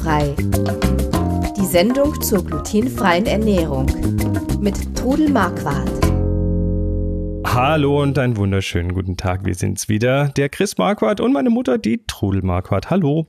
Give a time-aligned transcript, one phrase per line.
[0.00, 0.34] Glutenfrei.
[1.56, 3.86] Die Sendung zur glutenfreien Ernährung
[4.60, 5.90] mit Trudel Marquardt.
[7.46, 9.44] Hallo und einen wunderschönen guten Tag.
[9.44, 12.90] Wir sind's wieder, der Chris Marquardt und meine Mutter, die Trudel Marquardt.
[12.90, 13.26] Hallo.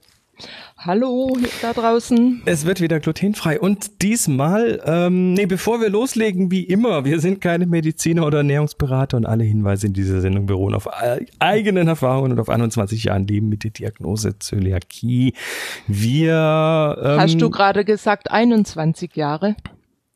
[0.78, 2.42] Hallo da draußen.
[2.46, 7.40] Es wird wieder glutenfrei und diesmal, ähm, nee, bevor wir loslegen, wie immer, wir sind
[7.40, 10.90] keine Mediziner oder Ernährungsberater und alle Hinweise in dieser Sendung beruhen auf
[11.40, 15.36] eigenen Erfahrungen und auf 21 Jahren Leben mit der Diagnose Zöliakie.
[15.88, 19.56] Wir ähm, Hast du gerade gesagt 21 Jahre?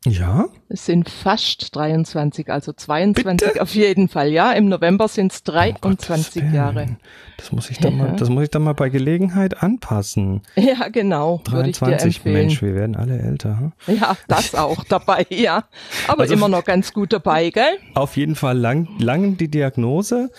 [0.05, 0.45] Ja.
[0.69, 3.61] Es sind fast 23, also 22 Bitte?
[3.61, 4.29] auf jeden Fall.
[4.29, 6.97] Ja, im November sind es 23 oh Jahre.
[7.37, 8.03] Das muss ich dann ja.
[8.03, 10.41] mal, das muss ich dann mal bei Gelegenheit anpassen.
[10.55, 11.41] Ja, genau.
[11.45, 13.73] 23, Mensch, wir werden alle älter.
[13.85, 13.97] Hm?
[13.97, 15.65] Ja, das auch dabei, ja.
[16.07, 17.77] Aber also immer noch ganz gut dabei, gell?
[17.93, 20.29] Auf jeden Fall lang, lang die Diagnose.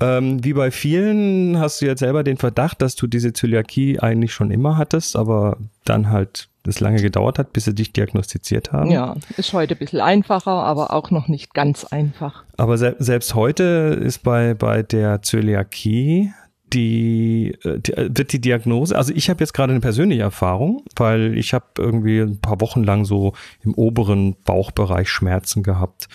[0.00, 4.32] Ähm, wie bei vielen hast du jetzt selber den Verdacht, dass du diese Zöliakie eigentlich
[4.32, 8.90] schon immer hattest, aber dann halt das lange gedauert hat, bis sie dich diagnostiziert haben.
[8.90, 12.44] Ja, ist heute ein bisschen einfacher, aber auch noch nicht ganz einfach.
[12.56, 16.32] Aber se selbst heute ist bei, bei der Zöliakie
[16.72, 20.82] die, äh, die, äh, wird die Diagnose, also ich habe jetzt gerade eine persönliche Erfahrung,
[20.96, 26.08] weil ich habe irgendwie ein paar Wochen lang so im oberen Bauchbereich Schmerzen gehabt.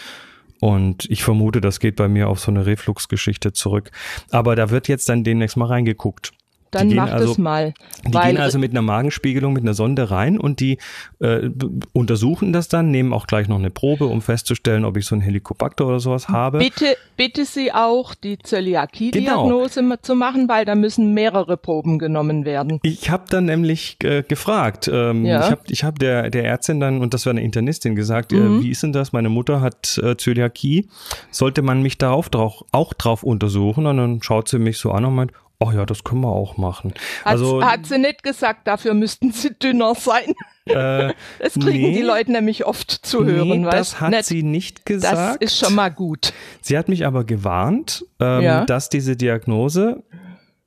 [0.62, 3.92] Und ich vermute, das geht bei mir auf so eine Refluxgeschichte zurück.
[4.30, 6.34] Aber da wird jetzt dann demnächst mal reingeguckt.
[6.72, 7.74] Dann mach also, das mal.
[8.06, 10.78] Die gehen also mit einer Magenspiegelung, mit einer Sonde rein und die
[11.20, 11.50] äh,
[11.94, 15.22] untersuchen das dann, nehmen auch gleich noch eine Probe, um festzustellen, ob ich so ein
[15.22, 16.60] Helicobacter oder sowas habe.
[16.60, 19.96] Bitte, bitte Sie auch, die Zöliakie-Diagnose genau.
[20.02, 22.80] zu machen, weil da müssen mehrere Proben genommen werden.
[22.84, 25.46] Ich habe dann nämlich äh, gefragt, ähm, ja.
[25.46, 28.38] ich habe ich hab der, der Ärztin dann, und das war eine Internistin, gesagt, äh,
[28.38, 28.60] mhm.
[28.60, 30.88] äh, wie ist denn das, meine Mutter hat äh, Zöliakie,
[31.32, 33.86] sollte man mich darauf drauf, auch drauf untersuchen?
[33.86, 35.32] Und dann schaut sie mich so an und meint,
[35.62, 36.94] Ach ja, das können wir auch machen.
[37.26, 40.34] Also, hat sie nicht gesagt, dafür müssten sie dünner sein.
[40.66, 43.64] Äh, das kriegen nee, die Leute nämlich oft zu hören.
[43.64, 45.42] Nee, das hat nicht, sie nicht gesagt.
[45.42, 46.32] Das ist schon mal gut.
[46.62, 48.66] Sie hat mich aber gewarnt, ähm, ja.
[48.66, 50.04] dass diese Diagnose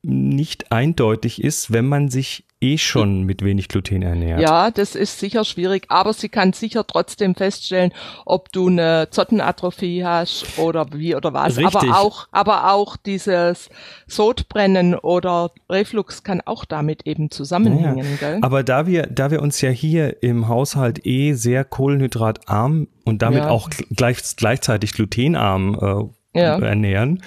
[0.02, 4.40] nicht eindeutig ist, wenn man sich eh schon mit wenig Gluten ernährt.
[4.40, 7.92] Ja, das ist sicher schwierig, aber sie kann sicher trotzdem feststellen,
[8.24, 11.56] ob du eine Zottenatrophie hast oder wie oder was.
[11.56, 11.74] Richtig.
[11.74, 13.68] Aber auch, aber auch dieses
[14.06, 17.98] Sodbrennen oder Reflux kann auch damit eben zusammenhängen.
[17.98, 18.38] Ja, gell?
[18.42, 23.44] Aber da wir, da wir uns ja hier im Haushalt eh sehr kohlenhydratarm und damit
[23.44, 23.50] ja.
[23.50, 26.58] auch gleich, gleichzeitig glutenarm äh, ja.
[26.58, 27.22] ernähren,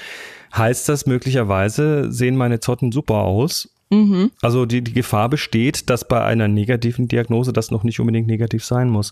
[0.58, 4.32] heißt das möglicherweise sehen meine Zotten super aus Mhm.
[4.42, 8.66] Also die, die Gefahr besteht, dass bei einer negativen Diagnose das noch nicht unbedingt negativ
[8.66, 9.12] sein muss.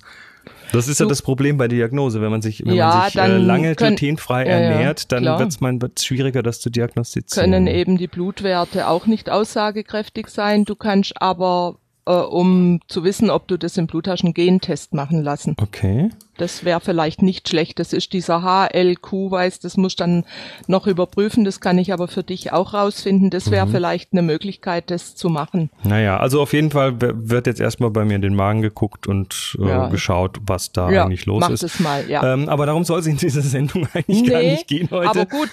[0.72, 1.04] Das ist so.
[1.04, 2.22] ja das Problem bei der Diagnose.
[2.22, 6.00] Wenn man sich, wenn ja, man sich äh, lange können, glutenfrei ja, ernährt, dann wird
[6.00, 7.52] es schwieriger, das zu diagnostizieren.
[7.52, 10.66] Können eben die Blutwerte auch nicht aussagekräftig sein.
[10.66, 15.56] Du kannst aber äh, um zu wissen, ob du das im Bluttaschen-Gentest machen lassen.
[15.62, 16.10] Okay.
[16.38, 17.80] Das wäre vielleicht nicht schlecht.
[17.80, 20.26] Das ist dieser HLQ, weiß, das muss dann
[20.68, 21.46] noch überprüfen.
[21.46, 23.30] Das kann ich aber für dich auch rausfinden.
[23.30, 23.72] Das wäre mhm.
[23.72, 25.70] vielleicht eine Möglichkeit, das zu machen.
[25.84, 29.58] Naja, also auf jeden Fall wird jetzt erstmal bei mir in den Magen geguckt und
[29.62, 29.88] äh, ja.
[29.90, 31.62] geschaut, was da ja, eigentlich los mach ist.
[31.62, 32.34] Es mal, ja.
[32.34, 35.10] Ähm, aber darum soll es in dieser Sendung eigentlich nee, gar nicht gehen heute.
[35.10, 35.52] Aber gut,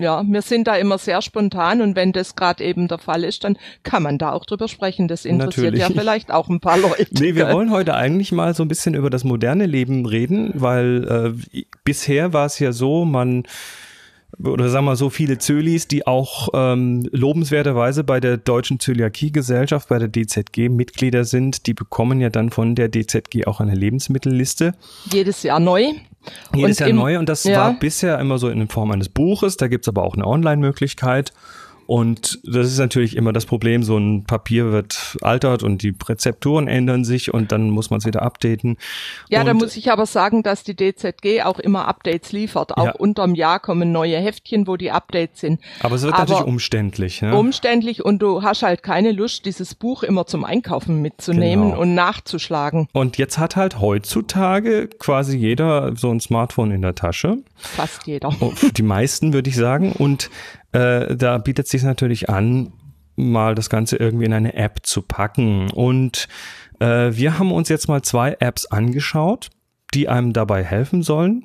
[0.00, 3.44] ja, wir sind da immer sehr spontan und wenn das gerade eben der Fall ist,
[3.44, 5.08] dann kann man da auch drüber sprechen.
[5.08, 5.80] Das interessiert Natürlich.
[5.80, 7.06] ja vielleicht auch ein paar Leute.
[7.12, 11.34] Nee, wir wollen heute eigentlich mal so ein bisschen über das moderne Leben reden, weil
[11.54, 13.44] äh, bisher war es ja so, man
[14.38, 19.98] oder sagen wir so viele Zölis, die auch ähm, lobenswerterweise bei der Deutschen Zöliakie-Gesellschaft, bei
[19.98, 24.72] der DZG Mitglieder sind, die bekommen ja dann von der DZG auch eine Lebensmittelliste.
[25.12, 25.92] Jedes Jahr neu.
[26.54, 27.58] Jedes und Jahr im, neu und das ja.
[27.58, 31.32] war bisher immer so in Form eines Buches, da gibt's aber auch eine Online-Möglichkeit.
[31.90, 36.68] Und das ist natürlich immer das Problem, so ein Papier wird altert und die Rezepturen
[36.68, 38.76] ändern sich und dann muss man es wieder updaten.
[39.28, 42.76] Ja, und da muss ich aber sagen, dass die DZG auch immer Updates liefert.
[42.76, 42.92] Auch ja.
[42.92, 45.60] unterm Jahr kommen neue Heftchen, wo die Updates sind.
[45.80, 47.22] Aber es wird aber natürlich umständlich.
[47.22, 47.36] Ne?
[47.36, 51.82] Umständlich und du hast halt keine Lust, dieses Buch immer zum Einkaufen mitzunehmen genau.
[51.82, 52.86] und nachzuschlagen.
[52.92, 57.38] Und jetzt hat halt heutzutage quasi jeder so ein Smartphone in der Tasche.
[57.56, 58.32] Fast jeder.
[58.38, 59.90] Oh, die meisten würde ich sagen.
[59.90, 60.30] Und
[60.72, 62.72] äh, da bietet sich natürlich an,
[63.16, 65.70] mal das Ganze irgendwie in eine App zu packen.
[65.70, 66.28] Und
[66.78, 69.50] äh, wir haben uns jetzt mal zwei Apps angeschaut,
[69.94, 71.44] die einem dabei helfen sollen,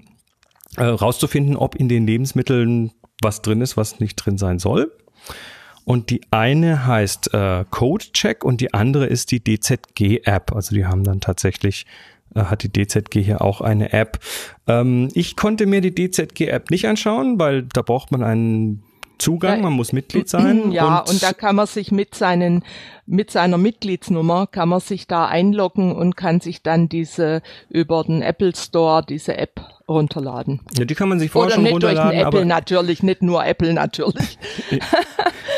[0.78, 2.92] äh, rauszufinden, ob in den Lebensmitteln
[3.22, 4.92] was drin ist, was nicht drin sein soll.
[5.86, 10.52] Und die eine heißt äh, CodeCheck und die andere ist die DZG-App.
[10.54, 11.86] Also die haben dann tatsächlich
[12.34, 14.20] äh, hat die DZG hier auch eine App.
[14.68, 18.84] Ähm, ich konnte mir die DZG-App nicht anschauen, weil da braucht man einen
[19.18, 20.72] Zugang, man muss Mitglied sein.
[20.72, 22.64] Ja, und, und, da kann man sich mit seinen,
[23.06, 28.22] mit seiner Mitgliedsnummer kann man sich da einloggen und kann sich dann diese über den
[28.22, 30.62] Apple Store diese App runterladen.
[30.78, 32.12] Ja, die kann man sich vorher Oder schon nicht runterladen.
[32.12, 34.40] Durch den Apple natürlich, nicht nur Apple natürlich.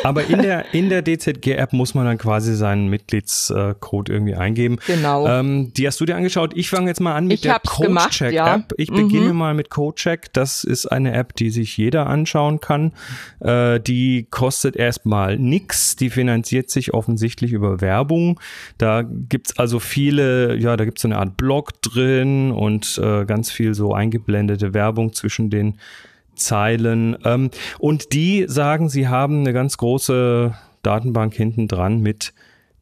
[0.04, 4.80] aber in der, in der DZG-App muss man dann quasi seinen Mitgliedscode irgendwie eingeben.
[4.86, 5.28] Genau.
[5.28, 6.52] Ähm, die hast du dir angeschaut.
[6.56, 8.34] Ich fange jetzt mal an mit ich der CodeCheck-App.
[8.34, 8.64] Ja.
[8.76, 9.38] Ich beginne mhm.
[9.38, 10.34] mal mit CodeCheck.
[10.34, 12.92] Das ist eine App, die sich jeder anschauen kann.
[13.40, 15.96] Äh, die kostet erstmal nix.
[15.96, 18.40] Die finanziert sich offensichtlich über Werbung.
[18.78, 23.52] Da gibt's also viele, ja, da gibt's so eine Art Blog drin und äh, ganz
[23.52, 25.76] viel so eingeblendete Werbung zwischen den
[26.36, 27.18] Zeilen.
[27.24, 27.50] Ähm,
[27.80, 30.54] und die sagen, sie haben eine ganz große
[30.84, 32.34] Datenbank hinten dran mit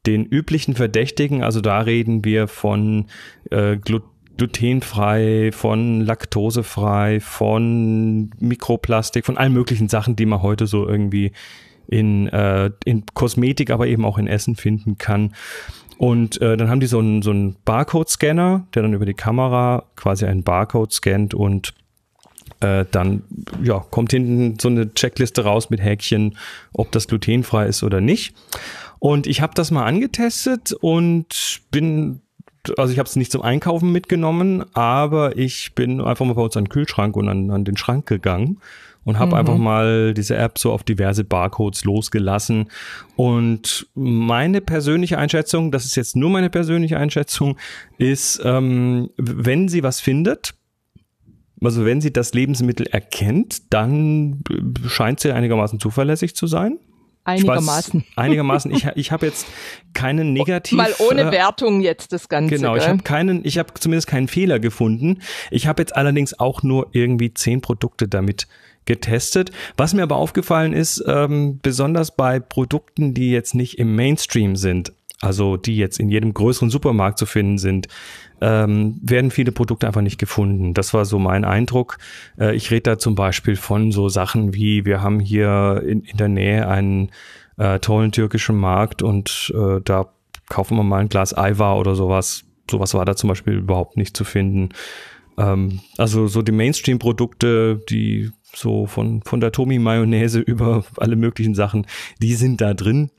[0.05, 1.43] den üblichen Verdächtigen.
[1.43, 3.05] Also da reden wir von
[3.49, 11.31] äh, glutenfrei, von laktosefrei, von Mikroplastik, von allen möglichen Sachen, die man heute so irgendwie
[11.87, 15.33] in, äh, in Kosmetik, aber eben auch in Essen finden kann.
[15.97, 19.83] Und äh, dann haben die so einen, so einen Barcode-Scanner, der dann über die Kamera
[19.95, 21.73] quasi einen Barcode scannt und
[22.59, 23.23] äh, dann
[23.63, 26.37] ja, kommt hinten so eine Checkliste raus mit Häkchen,
[26.73, 28.35] ob das glutenfrei ist oder nicht.
[28.99, 32.21] Und ich habe das mal angetestet und bin,
[32.77, 36.57] also ich habe es nicht zum Einkaufen mitgenommen, aber ich bin einfach mal bei uns
[36.57, 38.59] an den Kühlschrank und an, an den Schrank gegangen
[39.05, 39.37] und habe mhm.
[39.37, 42.69] einfach mal diese App so auf diverse Barcodes losgelassen.
[43.15, 47.57] Und meine persönliche Einschätzung, das ist jetzt nur meine persönliche Einschätzung,
[47.97, 50.55] ist, ähm, wenn sie was findet,
[51.63, 54.43] also wenn sie das Lebensmittel erkennt, dann
[54.87, 56.79] scheint sie einigermaßen zuverlässig zu sein.
[57.23, 58.01] Einigermaßen.
[58.01, 58.71] Ich weiß, einigermaßen.
[58.75, 59.47] Ich, ich habe jetzt
[59.93, 60.77] keinen negativ.
[60.77, 62.55] Mal ohne äh, Wertung jetzt das Ganze.
[62.55, 65.21] Genau, ich habe keinen, ich habe zumindest keinen Fehler gefunden.
[65.49, 68.47] Ich habe jetzt allerdings auch nur irgendwie zehn Produkte damit
[68.85, 69.51] getestet.
[69.77, 74.93] Was mir aber aufgefallen ist, ähm, besonders bei Produkten, die jetzt nicht im Mainstream sind,
[75.21, 77.87] also die jetzt in jedem größeren Supermarkt zu finden sind,
[78.41, 80.73] ähm, werden viele Produkte einfach nicht gefunden.
[80.73, 81.97] Das war so mein Eindruck.
[82.37, 86.17] Äh, ich rede da zum Beispiel von so Sachen wie, wir haben hier in, in
[86.17, 87.11] der Nähe einen
[87.57, 90.09] äh, tollen türkischen Markt und äh, da
[90.49, 92.43] kaufen wir mal ein Glas Eiwa oder sowas.
[92.69, 94.69] Sowas war da zum Beispiel überhaupt nicht zu finden.
[95.37, 101.85] Ähm, also so die Mainstream-Produkte, die so von, von der Tomi-Mayonnaise über alle möglichen Sachen,
[102.21, 103.11] die sind da drin.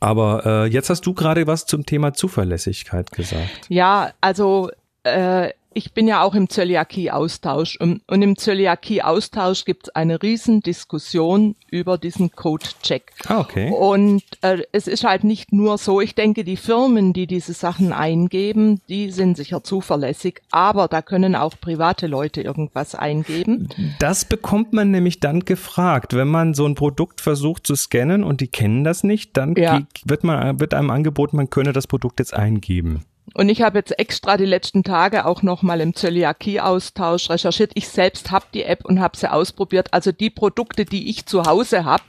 [0.00, 3.66] Aber äh, jetzt hast du gerade was zum Thema Zuverlässigkeit gesagt.
[3.68, 4.70] Ja, also
[5.02, 10.60] äh, ich bin ja auch im Zöliakie-Austausch und, und im Zöliakie-Austausch gibt es eine riesen
[10.60, 13.12] Diskussion über diesen Code-Check.
[13.26, 13.70] Ah, okay.
[13.70, 17.92] Und äh, es ist halt nicht nur so, ich denke, die Firmen, die diese Sachen
[17.92, 23.68] eingeben, die sind sicher zuverlässig, aber da können auch private Leute irgendwas eingeben.
[23.98, 26.14] Das bekommt man nämlich dann gefragt.
[26.14, 29.82] Wenn man so ein Produkt versucht zu scannen und die kennen das nicht, dann ja.
[30.04, 33.04] wird, man, wird einem angeboten, man könne das Produkt jetzt eingeben.
[33.34, 37.72] Und ich habe jetzt extra die letzten Tage auch nochmal im Zöliakie-Austausch recherchiert.
[37.74, 39.88] Ich selbst habe die App und habe sie ausprobiert.
[39.92, 42.02] Also die Produkte, die ich zu Hause habe,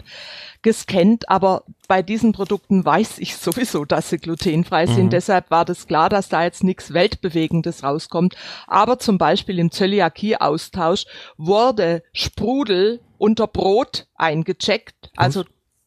[0.64, 5.06] gescannt, aber bei diesen Produkten weiß ich sowieso, dass sie glutenfrei sind.
[5.06, 5.10] Mhm.
[5.12, 8.36] Deshalb war das klar, dass da jetzt nichts Weltbewegendes rauskommt.
[8.66, 11.06] Aber zum Beispiel im Zöliakie-Austausch
[11.38, 15.12] wurde Sprudel unter Brot eingecheckt.
[15.16, 15.44] Also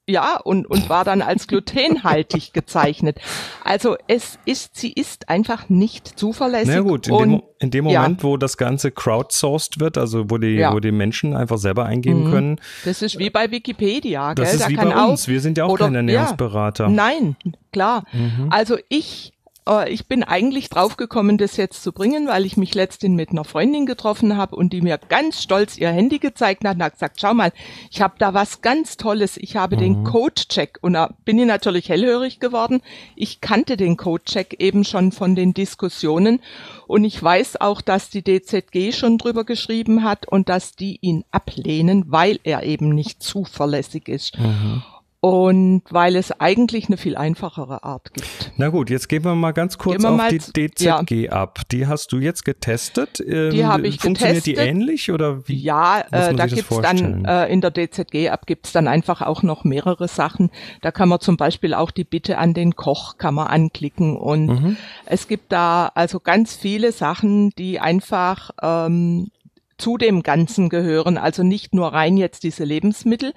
[0.09, 3.19] ja, und, und war dann als glutenhaltig gezeichnet.
[3.65, 6.75] Also es ist, sie ist einfach nicht zuverlässig.
[6.77, 8.29] Na gut, in, und, dem, in dem Moment, ja.
[8.29, 10.73] wo das Ganze crowdsourced wird, also wo die, ja.
[10.73, 12.31] wo die Menschen einfach selber eingeben mhm.
[12.31, 12.61] können.
[12.85, 14.45] Das ist wie bei Wikipedia, das gell?
[14.45, 15.27] Das ist da wie bei uns.
[15.27, 16.85] Wir sind ja auch oder, keine Ernährungsberater.
[16.85, 16.91] Ja.
[16.91, 17.37] Nein,
[17.73, 18.05] klar.
[18.13, 18.49] Mhm.
[18.51, 19.33] Also ich
[19.67, 23.45] äh, ich bin eigentlich draufgekommen, das jetzt zu bringen, weil ich mich letztens mit einer
[23.45, 27.21] Freundin getroffen habe und die mir ganz stolz ihr Handy gezeigt hat und hat gesagt,
[27.21, 27.53] schau mal,
[27.91, 29.37] ich habe da was ganz Tolles.
[29.37, 29.81] Ich habe mhm.
[29.81, 32.83] den Code-Check und da bin ich natürlich hellhörig geworden.
[33.15, 36.41] Ich kannte den Code-Check eben schon von den Diskussionen
[36.87, 41.25] und ich weiß auch, dass die DZG schon drüber geschrieben hat und dass die ihn
[41.31, 44.39] ablehnen, weil er eben nicht zuverlässig ist.
[44.39, 44.83] Mhm.
[45.27, 48.53] Und weil es eigentlich eine viel einfachere Art gibt.
[48.57, 51.31] Na gut, jetzt gehen wir mal ganz kurz auf die DZG ja.
[51.31, 51.63] ab.
[51.73, 53.19] Die hast du jetzt getestet.
[53.27, 54.65] Ähm, die habe ich Funktioniert getestet.
[54.65, 55.57] die ähnlich oder wie?
[55.57, 59.65] Ja, äh, da gibt's dann äh, in der DZG ab gibt's dann einfach auch noch
[59.65, 60.51] mehrere Sachen.
[60.81, 64.47] Da kann man zum Beispiel auch die Bitte an den Koch kann man anklicken und
[64.47, 64.77] mhm.
[65.07, 69.33] es gibt da also ganz viele Sachen, die einfach ähm,
[69.79, 73.33] zu dem Ganzen gehören, also nicht nur rein jetzt diese Lebensmittel.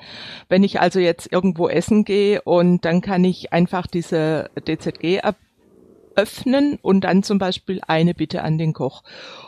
[0.48, 5.22] Wenn ich also jetzt irgendwo essen gehe und dann kann ich einfach diese DZG
[6.15, 9.03] öffnen und dann zum Beispiel eine Bitte an den Koch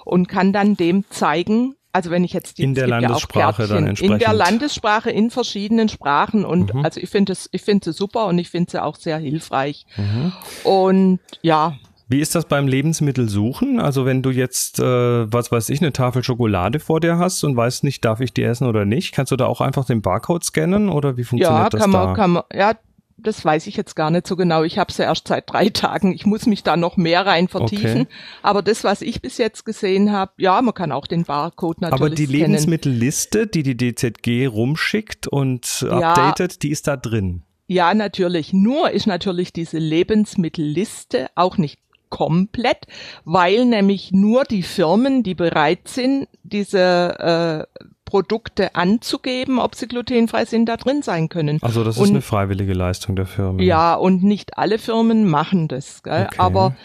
[0.05, 3.87] und kann dann dem zeigen, also wenn ich jetzt die in der Landessprache ja dann
[3.87, 4.13] entsprechend.
[4.13, 6.85] In der Landessprache in verschiedenen Sprachen und mhm.
[6.85, 9.85] also ich finde es, ich finde sie super und ich finde sie auch sehr hilfreich.
[9.97, 10.31] Mhm.
[10.63, 11.77] Und ja.
[12.11, 13.79] Wie ist das beim Lebensmittelsuchen?
[13.79, 14.83] Also wenn du jetzt, äh,
[15.31, 18.43] was weiß ich, eine Tafel Schokolade vor dir hast und weißt nicht, darf ich die
[18.43, 21.69] essen oder nicht, kannst du da auch einfach den Barcode scannen oder wie funktioniert ja,
[21.69, 22.13] das kann man, da?
[22.13, 22.73] Kann man, ja,
[23.17, 24.63] das weiß ich jetzt gar nicht so genau.
[24.63, 26.13] Ich habe es ja erst seit drei Tagen.
[26.13, 28.01] Ich muss mich da noch mehr rein vertiefen.
[28.01, 28.13] Okay.
[28.41, 32.01] Aber das, was ich bis jetzt gesehen habe, ja, man kann auch den Barcode natürlich
[32.01, 32.41] Aber die scannen.
[32.41, 37.43] Lebensmittelliste, die die DZG rumschickt und ja, updatet, die ist da drin.
[37.67, 38.51] Ja, natürlich.
[38.51, 41.79] Nur ist natürlich diese Lebensmittelliste auch nicht
[42.11, 42.85] komplett,
[43.25, 50.45] weil nämlich nur die Firmen, die bereit sind, diese äh, Produkte anzugeben, ob sie glutenfrei
[50.45, 51.57] sind, da drin sein können.
[51.61, 53.61] Also das ist und, eine freiwillige Leistung der Firmen.
[53.61, 56.03] Ja, und nicht alle Firmen machen das.
[56.03, 56.27] Gell?
[56.27, 56.35] Okay.
[56.37, 56.75] Aber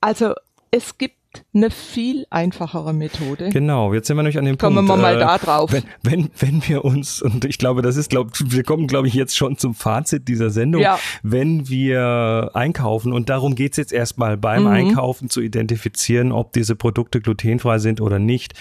[0.00, 0.34] also
[0.70, 1.16] es gibt
[1.54, 3.50] eine viel einfachere Methode.
[3.50, 4.90] Genau, jetzt sind wir nämlich an dem kommen Punkt.
[4.90, 5.72] Kommen wir mal äh, da drauf.
[5.72, 9.14] Wenn, wenn, wenn wir uns, und ich glaube, das ist, glaube wir kommen, glaube ich,
[9.14, 10.98] jetzt schon zum Fazit dieser Sendung, ja.
[11.22, 14.68] wenn wir einkaufen, und darum geht's jetzt erstmal beim mhm.
[14.68, 18.54] Einkaufen zu identifizieren, ob diese Produkte glutenfrei sind oder nicht.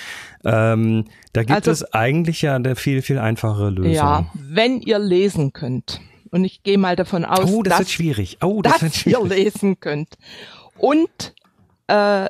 [0.44, 3.92] Ähm, da gibt also, es eigentlich ja eine viel, viel einfachere Lösung.
[3.92, 6.02] Ja, wenn ihr lesen könnt.
[6.32, 8.38] Und ich gehe mal davon aus, oh, das dass, wird schwierig.
[8.42, 9.24] Oh, das dass wird schwierig.
[9.24, 10.18] ihr lesen könnt.
[10.78, 11.34] Und
[11.88, 12.28] äh,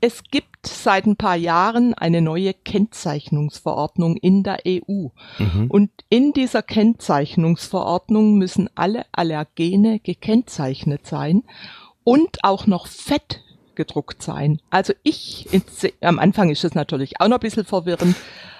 [0.00, 5.08] es gibt seit ein paar Jahren eine neue Kennzeichnungsverordnung in der EU.
[5.38, 5.66] Mhm.
[5.68, 11.44] Und in dieser Kennzeichnungsverordnung müssen alle Allergene gekennzeichnet sein
[12.04, 13.42] und auch noch fett
[13.74, 14.60] gedruckt sein.
[14.70, 15.46] Also ich,
[16.00, 18.16] am Anfang ist es natürlich auch noch ein bisschen verwirrend,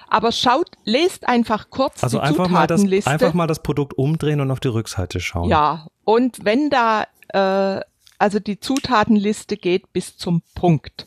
[0.09, 4.41] aber schaut, lest einfach kurz also die einfach mal das, einfach mal das Produkt umdrehen
[4.41, 5.51] und auf die Rückseite schauen.
[5.51, 7.83] Ja, und wenn da äh,
[8.19, 11.07] also die Zutatenliste geht bis zum Punkt.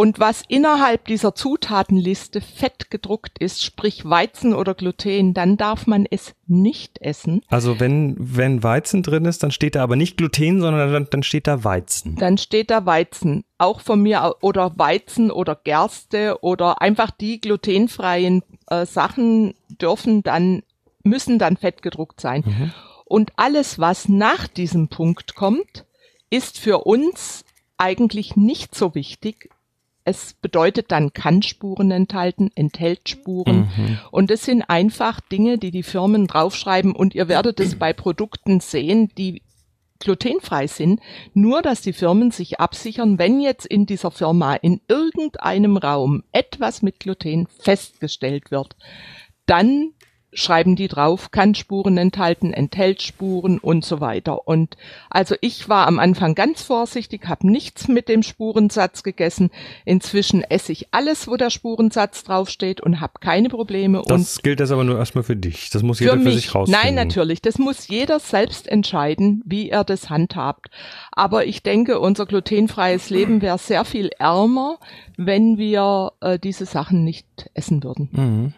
[0.00, 6.06] Und was innerhalb dieser Zutatenliste fett gedruckt ist, sprich Weizen oder Gluten, dann darf man
[6.10, 7.42] es nicht essen.
[7.48, 11.22] Also wenn, wenn Weizen drin ist, dann steht da aber nicht Gluten, sondern dann, dann
[11.22, 12.16] steht da Weizen.
[12.16, 13.44] Dann steht da Weizen.
[13.58, 20.62] Auch von mir oder Weizen oder Gerste oder einfach die glutenfreien äh, Sachen dürfen dann,
[21.02, 22.42] müssen dann fett gedruckt sein.
[22.46, 22.72] Mhm.
[23.04, 25.84] Und alles, was nach diesem Punkt kommt,
[26.30, 27.44] ist für uns
[27.76, 29.50] eigentlich nicht so wichtig.
[30.04, 33.70] Es bedeutet dann kann Spuren enthalten, enthält Spuren.
[33.76, 33.98] Mhm.
[34.10, 36.94] Und es sind einfach Dinge, die die Firmen draufschreiben.
[36.94, 39.42] Und ihr werdet es bei Produkten sehen, die
[39.98, 41.00] glutenfrei sind.
[41.34, 46.82] Nur, dass die Firmen sich absichern, wenn jetzt in dieser Firma in irgendeinem Raum etwas
[46.82, 48.76] mit Gluten festgestellt wird,
[49.46, 49.92] dann
[50.32, 54.46] schreiben die drauf, kann Spuren enthalten, enthält Spuren und so weiter.
[54.46, 54.76] Und
[55.08, 59.50] also ich war am Anfang ganz vorsichtig, habe nichts mit dem Spurensatz gegessen.
[59.84, 64.02] Inzwischen esse ich alles, wo der Spurensatz draufsteht und habe keine Probleme.
[64.06, 65.70] Das und gilt das aber nur erstmal für dich.
[65.70, 66.82] Das muss jeder für, mich, für sich rausfinden.
[66.82, 67.42] Nein, natürlich.
[67.42, 70.70] Das muss jeder selbst entscheiden, wie er das handhabt.
[71.12, 74.78] Aber ich denke, unser glutenfreies Leben wäre sehr viel ärmer,
[75.16, 78.08] wenn wir äh, diese Sachen nicht essen würden.
[78.12, 78.54] Mhm.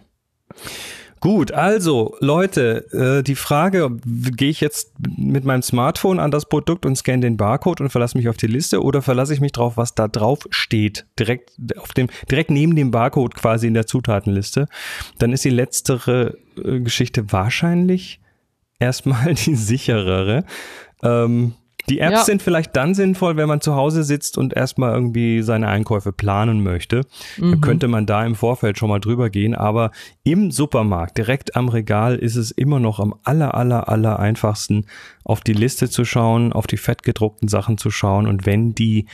[1.23, 6.85] Gut, also Leute, äh, die Frage, gehe ich jetzt mit meinem Smartphone an das Produkt
[6.85, 9.77] und scanne den Barcode und verlasse mich auf die Liste oder verlasse ich mich drauf,
[9.77, 14.67] was da drauf steht, direkt auf dem direkt neben dem Barcode quasi in der Zutatenliste,
[15.21, 18.21] dann ist die letztere äh, Geschichte wahrscheinlich
[18.81, 20.45] erstmal die sicherere.
[21.05, 21.55] Ähm,
[21.89, 22.25] die Apps ja.
[22.25, 26.63] sind vielleicht dann sinnvoll, wenn man zu Hause sitzt und erstmal irgendwie seine Einkäufe planen
[26.63, 27.03] möchte.
[27.39, 27.51] Mhm.
[27.51, 29.55] Dann könnte man da im Vorfeld schon mal drüber gehen.
[29.55, 29.91] Aber
[30.23, 34.87] im Supermarkt, direkt am Regal, ist es immer noch am aller, aller, aller einfachsten,
[35.25, 39.07] auf die Liste zu schauen, auf die fettgedruckten Sachen zu schauen und wenn die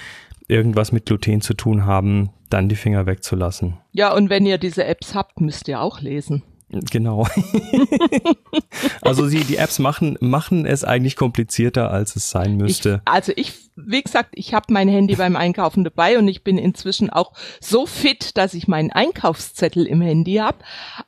[0.49, 3.77] irgendwas mit Gluten zu tun haben, dann die Finger wegzulassen.
[3.93, 6.43] Ja, und wenn ihr diese Apps habt, müsst ihr auch lesen.
[6.71, 7.27] Genau.
[9.01, 13.01] also sie, die Apps machen, machen es eigentlich komplizierter, als es sein müsste.
[13.05, 16.59] Ich, also ich, wie gesagt, ich habe mein Handy beim Einkaufen dabei und ich bin
[16.59, 20.59] inzwischen auch so fit, dass ich meinen Einkaufszettel im Handy habe.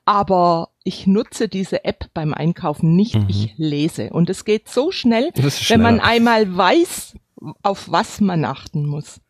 [0.06, 3.26] Aber ich nutze diese App beim Einkaufen nicht, mhm.
[3.28, 4.10] ich lese.
[4.10, 5.30] Und es geht so schnell,
[5.68, 7.14] wenn man einmal weiß,
[7.62, 9.20] auf was man achten muss.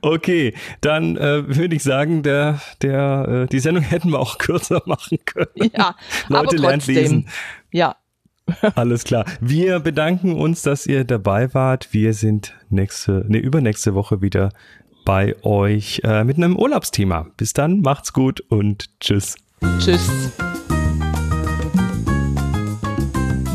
[0.00, 4.82] Okay, dann äh, würde ich sagen, der, der, äh, die Sendung hätten wir auch kürzer
[4.86, 5.70] machen können.
[5.74, 5.96] Ja,
[6.28, 7.28] Leute aber trotzdem, lesen.
[7.72, 7.96] Ja.
[8.74, 9.24] Alles klar.
[9.40, 11.92] Wir bedanken uns, dass ihr dabei wart.
[11.92, 14.50] Wir sind nächste, nee, übernächste Woche wieder
[15.06, 17.28] bei euch äh, mit einem Urlaubsthema.
[17.36, 19.36] Bis dann, macht's gut und tschüss.
[19.78, 20.10] Tschüss.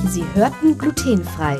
[0.07, 1.59] Sie hörten glutenfrei